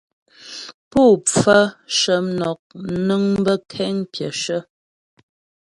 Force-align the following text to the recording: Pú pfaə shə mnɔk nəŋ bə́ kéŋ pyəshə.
Pú 0.89 1.01
pfaə 1.27 1.59
shə 1.97 2.15
mnɔk 2.27 2.61
nəŋ 3.05 3.23
bə́ 3.43 3.57
kéŋ 3.71 3.95
pyəshə. 4.11 4.57